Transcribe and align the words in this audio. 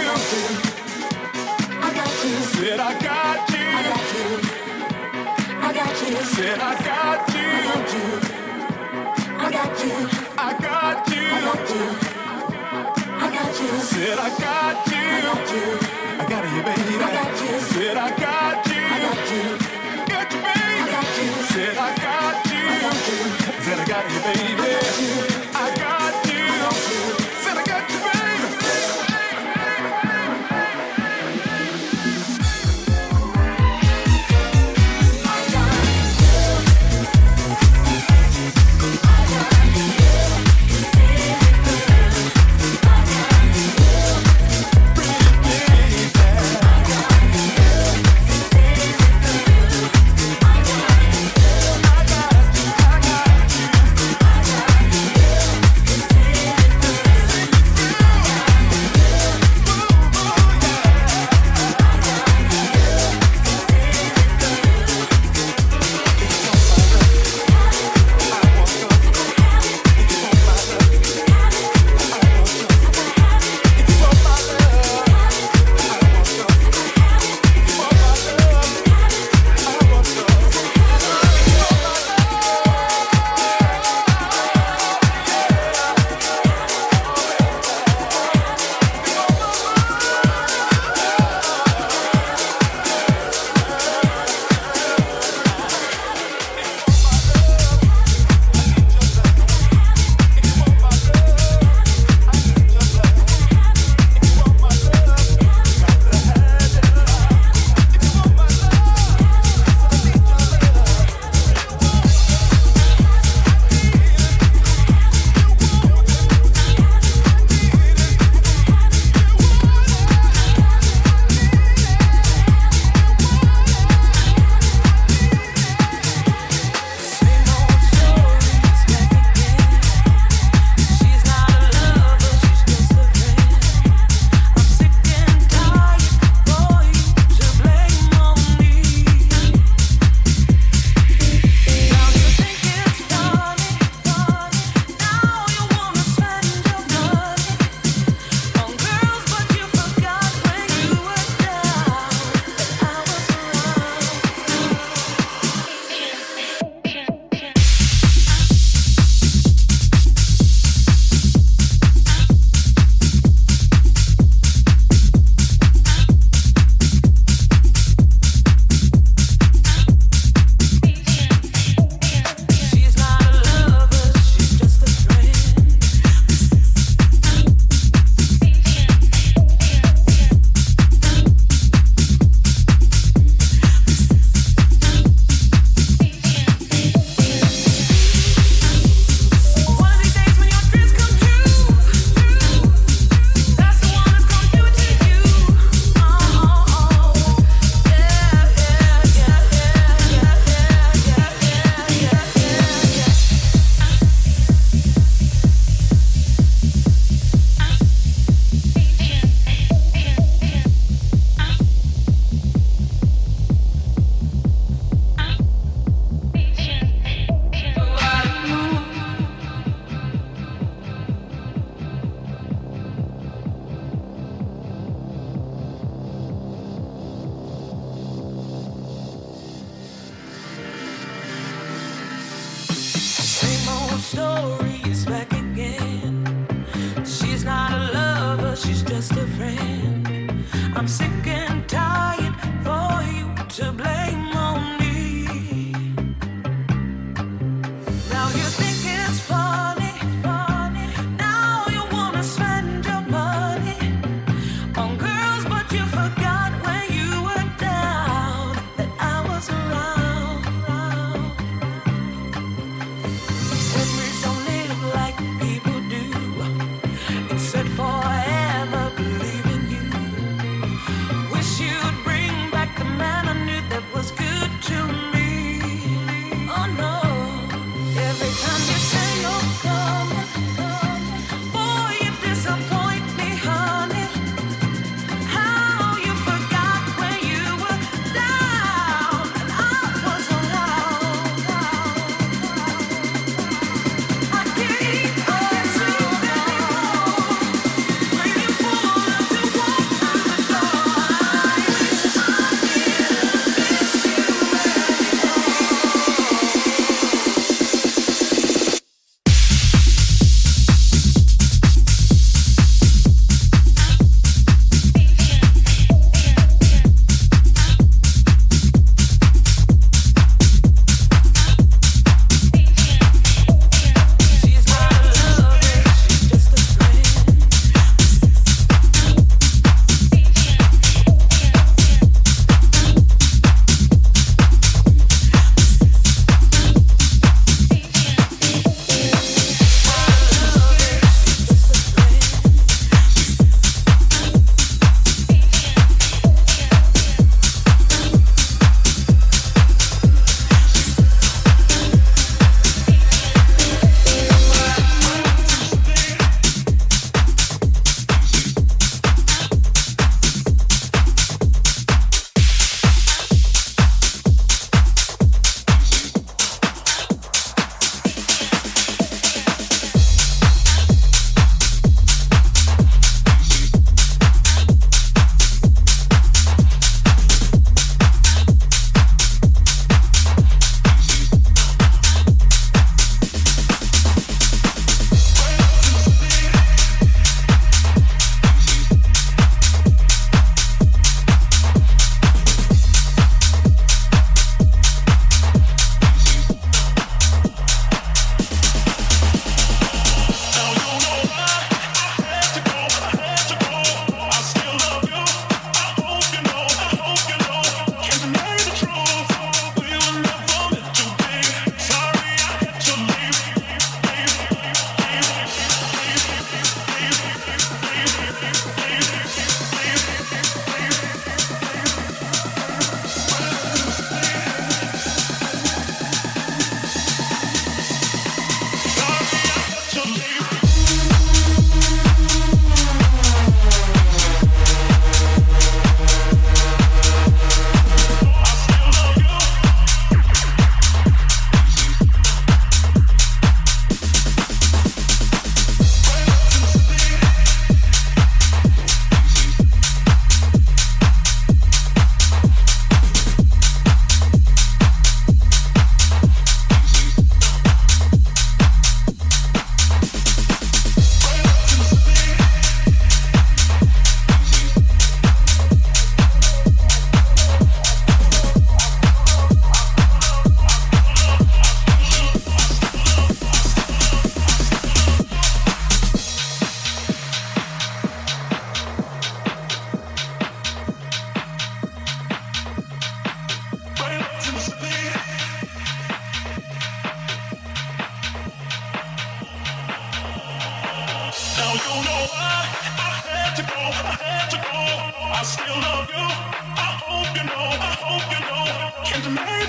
I 9.27 9.51
got 9.51 9.83
you. 9.83 9.97
I 10.37 10.53
got 10.61 10.81
you 12.11 12.16
you. 13.61 13.79
Said 13.79 14.19
I 14.19 14.29
got 14.37 14.87
you. 14.87 14.97
I 14.97 15.21
got 15.21 15.51
you. 15.51 15.87
I 16.19 16.29
got 16.29 16.43
you, 16.55 16.61
baby. 16.63 17.03
I 17.03 17.11
got 17.13 17.41
you. 17.41 17.59
Said 17.59 17.97
I 17.97 18.09
got 18.17 18.67
you. 18.67 18.81
I 18.81 18.99
got 18.99 19.61
you. 19.61 19.66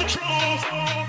truth. 0.09 1.08